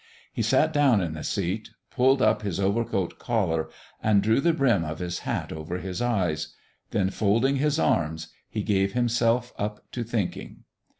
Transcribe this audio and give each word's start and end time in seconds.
He 0.33 0.41
sat 0.41 0.73
down 0.73 0.99
in 0.99 1.13
the 1.13 1.23
seat, 1.23 1.69
pulled 1.91 2.23
up 2.23 2.41
his 2.41 2.59
overcoat 2.59 3.19
collar, 3.19 3.69
and 4.01 4.23
drew 4.23 4.41
the 4.41 4.51
brim 4.51 4.83
of 4.83 4.97
his 4.97 5.19
hat 5.29 5.51
over 5.53 5.77
his 5.77 6.01
eyes; 6.01 6.55
then, 6.89 7.11
folding 7.11 7.57
his 7.57 7.77
arms, 7.77 8.29
he 8.49 8.63
gave 8.63 8.93
himself 8.93 9.53
up 9.59 9.91
to 9.91 10.03
thinking. 10.03 10.63